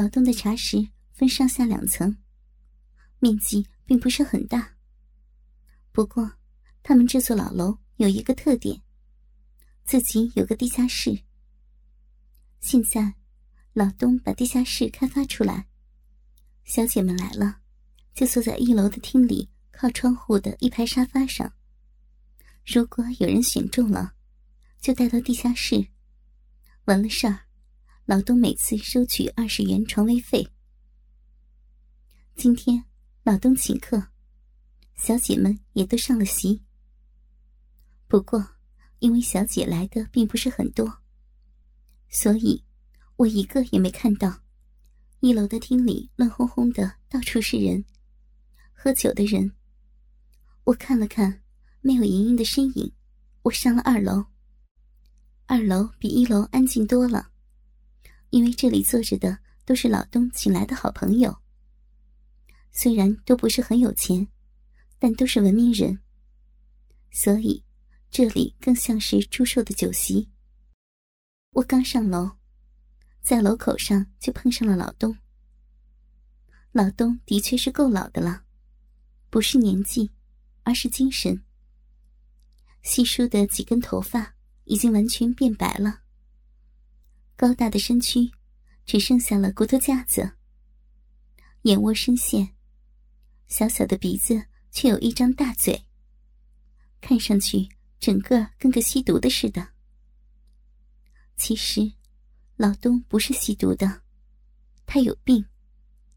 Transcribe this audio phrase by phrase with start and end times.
[0.00, 2.18] 老东的茶室分上下两层，
[3.18, 4.76] 面积并不是很大。
[5.90, 6.34] 不过，
[6.84, 8.80] 他们这座老楼有一个特点，
[9.82, 11.24] 自己有个地下室。
[12.60, 13.16] 现在，
[13.72, 15.66] 老东把地下室开发出来，
[16.62, 17.58] 小姐们来了，
[18.14, 21.52] 就坐在一楼的厅里靠窗户的一排沙发上。
[22.64, 24.14] 如果有人选中了，
[24.80, 25.88] 就带到地下室。
[26.84, 27.47] 完了事儿，
[28.08, 30.48] 老东每次收取二十元床位费。
[32.34, 32.82] 今天
[33.22, 34.02] 老东请客。
[34.94, 36.62] 小姐们也都上了席。
[38.06, 38.42] 不过，
[39.00, 40.90] 因为小姐来的并不是很多，
[42.08, 42.64] 所以
[43.16, 44.40] 我一个也没看到。
[45.20, 47.84] 一楼的厅里乱哄哄的，到处是人，
[48.72, 49.52] 喝酒的人。
[50.64, 51.42] 我看了看，
[51.82, 52.90] 没有莹莹的身影。
[53.42, 54.24] 我上了二楼。
[55.44, 57.28] 二楼比一楼安静多了，
[58.30, 61.38] 因为这里坐着的都是老东请来的好朋友。
[62.70, 64.28] 虽然都不是很有钱。
[65.00, 66.00] 但都是文明人，
[67.12, 67.62] 所以
[68.10, 70.28] 这里更像是祝寿的酒席。
[71.52, 72.32] 我刚上楼，
[73.20, 75.16] 在楼口上就碰上了老东。
[76.72, 78.42] 老东的确是够老的了，
[79.30, 80.10] 不是年纪，
[80.64, 81.44] 而是精神。
[82.82, 86.00] 稀疏的几根头发已经完全变白了，
[87.38, 88.30] 高大的身躯
[88.84, 90.32] 只剩下了骨头架子，
[91.62, 92.50] 眼窝深陷，
[93.46, 94.44] 小小的鼻子。
[94.70, 95.86] 却有一张大嘴，
[97.00, 99.66] 看上去整个跟个吸毒的似的。
[101.36, 101.94] 其实，
[102.56, 104.02] 老东不是吸毒的，
[104.84, 105.46] 他有病，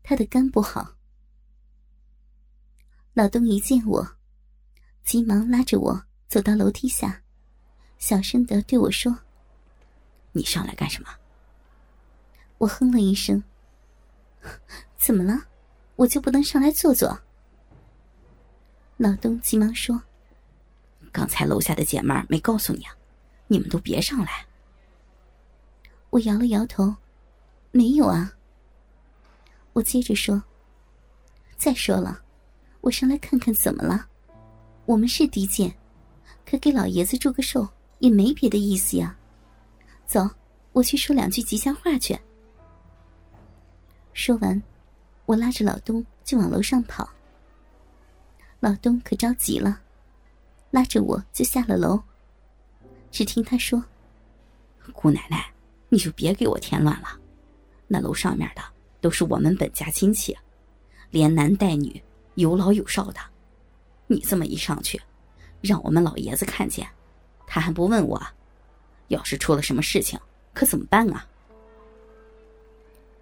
[0.04, 0.98] 他的肝不好。
[3.14, 4.18] 老东一见我，
[5.06, 7.24] 急忙拉着我走到楼梯下，
[7.98, 9.18] 小声的对我说
[10.32, 11.10] ：“你上来干什么？”
[12.60, 13.44] 我哼了一声
[14.98, 15.48] ：“怎么了？
[15.96, 17.20] 我就不能上来坐坐？”
[18.98, 20.02] 老东急忙说
[21.12, 22.96] ：“刚才楼下的姐妹没告诉你啊，
[23.48, 24.46] 你们都别上来。”
[26.12, 26.96] 我摇了摇头
[27.72, 28.34] ：“没有啊。”
[29.74, 30.44] 我接着说
[31.58, 32.22] ：“再说了，
[32.82, 34.08] 我上来看看怎么了？
[34.86, 35.74] 我们是低贱，
[36.46, 37.68] 可给老爷子祝个寿
[38.00, 39.16] 也没别的意思呀。
[40.12, 40.30] 走，
[40.74, 42.20] 我去说两句吉祥话去。”
[44.12, 44.62] 说完，
[45.26, 47.10] 我拉着老东就往楼上跑。
[48.60, 49.80] 老东可着急了，
[50.70, 51.98] 拉着我就下了楼。
[53.10, 53.82] 只听他说
[54.92, 55.50] ：“姑奶奶，
[55.88, 57.18] 你就别给我添乱了。
[57.88, 58.62] 那楼上面的
[59.00, 60.38] 都是我们本家亲戚，
[61.10, 62.04] 连男带女，
[62.36, 63.22] 有老有少的。
[64.08, 65.02] 你这么一上去，
[65.62, 66.86] 让我们老爷子看见，
[67.48, 68.22] 他还不问我？
[69.12, 70.20] 要是出了什么事情，
[70.54, 71.28] 可怎么办啊？”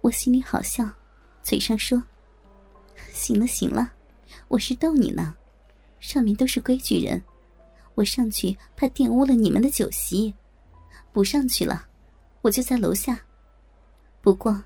[0.02, 0.88] 我心里好笑，
[1.42, 2.02] 嘴上说
[3.12, 3.92] ：“行了，行了。”
[4.48, 5.34] 我是逗你呢，
[6.00, 7.22] 上面都是规矩人，
[7.94, 10.34] 我上去怕玷污了你们的酒席，
[11.12, 11.86] 不上去了，
[12.42, 13.20] 我就在楼下。
[14.20, 14.64] 不过，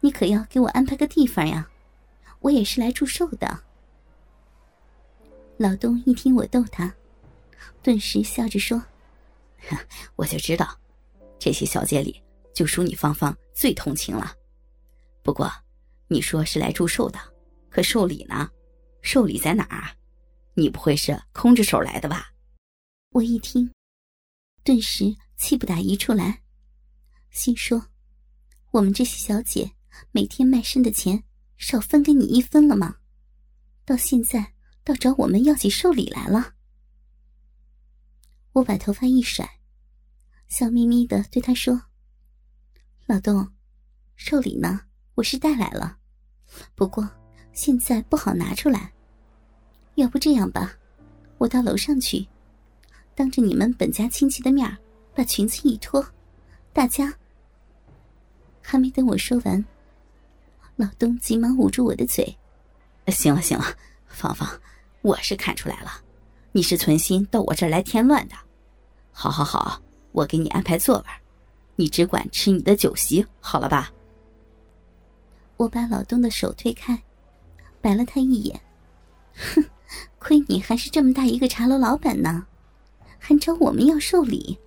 [0.00, 1.68] 你可要给我安排个地方呀，
[2.40, 3.60] 我也是来祝寿的。
[5.56, 6.92] 老东一听我逗他，
[7.82, 8.82] 顿时笑着说
[10.16, 10.78] ：“我就知道，
[11.38, 12.22] 这些小姐里
[12.54, 14.34] 就属你芳芳最通情了。
[15.22, 15.50] 不过，
[16.08, 17.18] 你说是来祝寿的，
[17.70, 18.50] 可寿礼呢？”
[19.02, 19.96] 寿礼在哪儿？
[20.54, 22.32] 你不会是空着手来的吧？
[23.10, 23.70] 我一听，
[24.62, 26.42] 顿时气不打一处来，
[27.30, 27.88] 心说：
[28.70, 29.72] 我们这些小姐
[30.10, 31.22] 每天卖身的钱
[31.58, 32.96] 少分给你一分了吗？
[33.84, 36.54] 到现在倒找我们要起寿礼来了。
[38.54, 39.58] 我把头发一甩，
[40.46, 41.82] 笑眯眯的对他说
[43.04, 43.50] ：“老东，
[44.14, 44.82] 寿礼呢？
[45.16, 45.98] 我是带来了，
[46.76, 47.10] 不过
[47.52, 48.92] 现在不好拿出来。”
[49.96, 50.72] 要不这样吧，
[51.38, 52.24] 我到楼上去，
[53.16, 54.78] 当着你们本家亲戚的面
[55.16, 56.06] 把裙子一脱，
[56.72, 57.12] 大家……
[58.62, 59.64] 还没等我说完，
[60.76, 62.38] 老东急忙捂住我的嘴
[63.10, 63.64] ：“行了行了，
[64.06, 64.48] 芳芳，
[65.02, 65.90] 我是看出来了，
[66.52, 68.36] 你是存心到我这儿来添乱的。
[69.14, 69.80] 好好好，
[70.12, 71.04] 我给你安排座位，
[71.76, 73.90] 你只管吃你的酒席，好了吧？”
[75.56, 77.02] 我把老东的手推开，
[77.80, 78.60] 白了他一眼，
[79.34, 79.64] 哼。
[80.18, 82.44] 亏你还是这么大一个茶楼老板呢，
[83.18, 84.58] 还找我们要寿礼，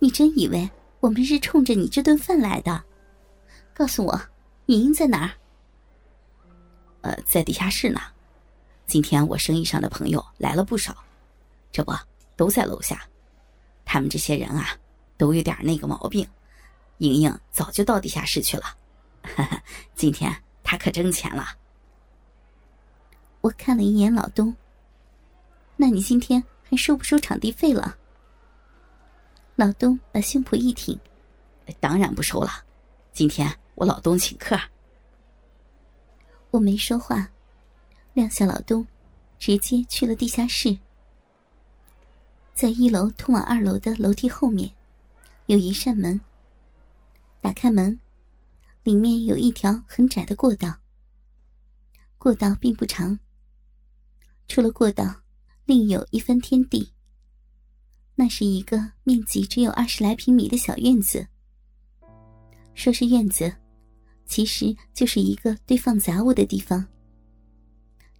[0.00, 2.82] 你真以为我们是冲着你这顿饭来的？
[3.74, 4.20] 告诉我，
[4.66, 5.30] 莹莹在哪儿？
[7.02, 8.00] 呃，在地下室呢。
[8.86, 10.96] 今天我生意上的朋友来了不少，
[11.70, 11.92] 这不
[12.34, 13.00] 都在楼下。
[13.90, 14.76] 他们这些人啊，
[15.16, 16.28] 都有点那个毛病。
[16.98, 18.76] 莹莹早就到地下室去了，
[19.96, 20.30] 今天
[20.62, 21.56] 她可挣钱了。
[23.40, 24.54] 我看了一眼老东，
[25.76, 27.96] 那你今天还收不收场地费了？
[29.56, 31.00] 老东把胸脯一挺，
[31.80, 32.50] 当然不收了，
[33.14, 34.60] 今天我老东请客。
[36.50, 37.30] 我没说话，
[38.12, 38.86] 亮下老东，
[39.38, 40.76] 直接去了地下室。
[42.58, 44.68] 在一楼通往二楼的楼梯后面，
[45.46, 46.20] 有一扇门。
[47.40, 47.96] 打开门，
[48.82, 50.76] 里面有一条很窄的过道。
[52.18, 53.16] 过道并不长。
[54.48, 55.22] 除了过道，
[55.66, 56.92] 另有一分天地。
[58.16, 61.24] 那是一个面积只有二十来平米的小院子。
[62.74, 63.54] 说是院子，
[64.26, 66.84] 其实就是一个堆放杂物的地方。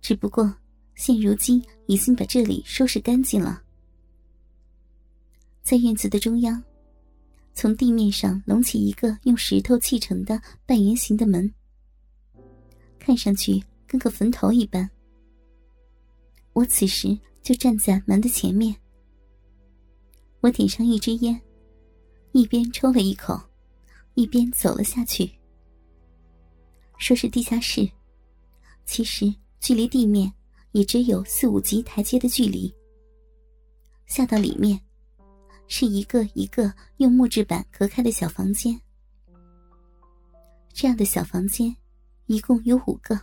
[0.01, 0.55] 只不过
[0.95, 3.65] 现如今已经把这里收拾干净了。
[5.69, 6.65] 在院子的中央，
[7.53, 11.53] 从地面上隆起一个用石头砌成的半圆形的门，
[12.99, 14.89] 看上去跟个坟头一般。
[16.55, 18.75] 我此时就站在门的前面。
[20.41, 21.39] 我点上一支烟，
[22.33, 23.39] 一边抽了一口，
[24.15, 25.31] 一边走了下去。
[26.97, 27.87] 说是地下室，
[28.87, 29.31] 其实
[29.61, 30.33] 距离地面
[30.73, 32.75] 也只有四五级台阶的距离。
[34.07, 34.81] 下到里面。
[35.69, 38.81] 是一个一个用木质板隔开的小房间。
[40.73, 41.75] 这样的小房间，
[42.27, 43.19] 一共有五个。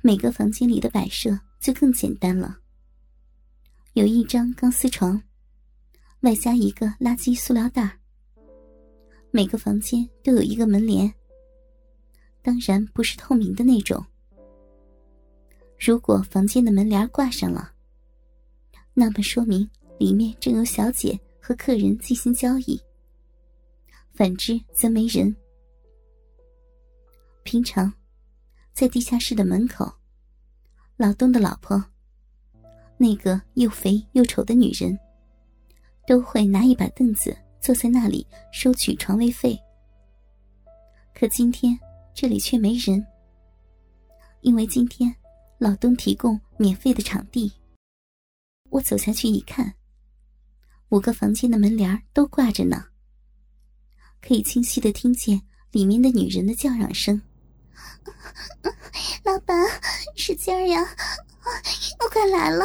[0.00, 2.58] 每个房间里的摆设就更简单了。
[3.94, 5.22] 有一张钢丝床，
[6.20, 7.98] 外加一个垃圾塑料袋。
[9.30, 11.12] 每个房间都有一个门帘，
[12.42, 14.04] 当然不是透明的那种。
[15.78, 17.72] 如果房间的门帘挂上了，
[18.92, 19.68] 那么说明。
[20.04, 22.78] 里面正有小姐和客人进行交易，
[24.12, 25.34] 反之则没人。
[27.42, 27.90] 平常，
[28.74, 29.90] 在地下室的门口，
[30.98, 31.82] 老东的老婆，
[32.98, 34.98] 那个又肥又丑的女人，
[36.06, 39.58] 都会拿一把凳子坐在那里收取床位费。
[41.14, 41.78] 可今天
[42.12, 43.02] 这里却没人，
[44.42, 45.16] 因为今天
[45.56, 47.50] 老东提供免费的场地。
[48.68, 49.74] 我走下去一看。
[50.94, 52.84] 五个房间的门帘都挂着呢，
[54.22, 55.42] 可以清晰的听见
[55.72, 57.20] 里面的女人的叫嚷声
[59.26, 59.58] ：“老板，
[60.14, 60.86] 使劲呀，
[61.98, 62.64] 我快来了，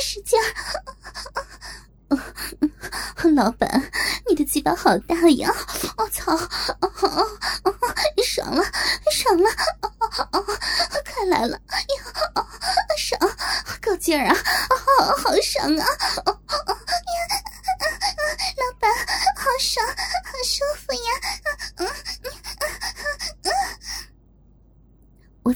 [0.00, 0.38] 使劲！”
[3.34, 3.90] 老板，
[4.28, 5.52] 你的鸡巴好大呀！
[5.96, 6.38] 我操，
[8.24, 8.62] 爽了，
[9.10, 9.50] 爽了，
[11.04, 12.46] 快来了呀！
[12.96, 13.20] 爽，
[13.82, 14.36] 够劲儿啊，
[14.96, 16.37] 好好爽啊！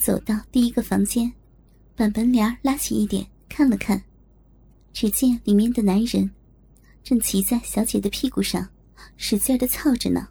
[0.02, 1.32] 走到第一个房间，
[1.94, 4.02] 把门帘拉起一点，看了看，
[4.92, 6.28] 只见里面的男人
[7.04, 8.68] 正骑在小姐的屁股上，
[9.16, 10.28] 使劲的操着呢。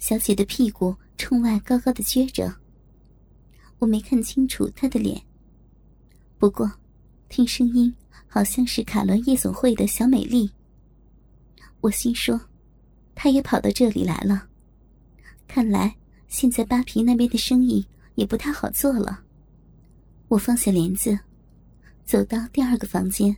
[0.00, 2.52] 小姐的屁股冲外高高的撅着，
[3.78, 5.22] 我没看清楚她的脸，
[6.36, 6.68] 不过
[7.28, 7.94] 听声音
[8.26, 10.50] 好像是卡伦夜总会的小美丽。
[11.80, 12.40] 我心说，
[13.14, 14.48] 她也跑到这里来了，
[15.46, 15.94] 看来
[16.26, 17.86] 现在扒皮那边的生意。
[18.20, 19.24] 也不太好做了。
[20.28, 21.18] 我放下帘子，
[22.04, 23.34] 走到第二个房间，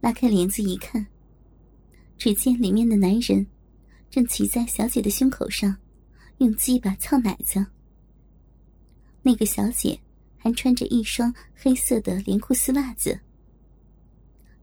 [0.00, 1.06] 拉开帘子一看，
[2.16, 3.46] 只见里面的男人
[4.10, 5.76] 正骑在小姐的胸口上，
[6.38, 7.66] 用鸡巴操奶子。
[9.20, 10.00] 那个小姐
[10.38, 13.20] 还穿着一双黑色的连裤丝袜子，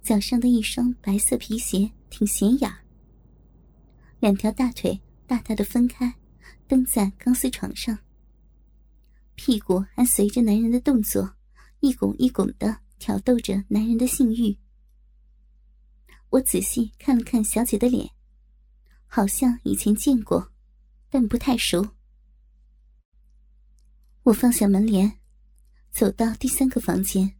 [0.01, 2.73] 脚上的一双白色皮鞋挺显眼。
[4.19, 6.11] 两条大腿大大的分开，
[6.67, 7.95] 蹬在钢丝床上。
[9.43, 11.33] 屁股还随着男人的动作，
[11.79, 14.55] 一拱一拱的挑逗着男人的性欲。
[16.29, 18.11] 我仔细看了看小姐的脸，
[19.07, 20.53] 好像以前见过，
[21.09, 21.83] 但不太熟。
[24.21, 25.19] 我放下门帘，
[25.89, 27.35] 走到第三个房间，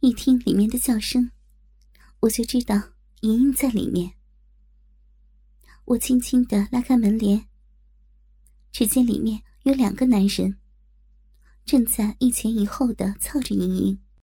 [0.00, 1.30] 一听里面的叫声，
[2.20, 2.74] 我就知道
[3.20, 4.14] 莹莹在里面。
[5.84, 7.46] 我轻轻的拉开门帘，
[8.72, 10.58] 只见里面有两个男人。
[11.68, 13.98] 正在一前一后的凑着莹莹。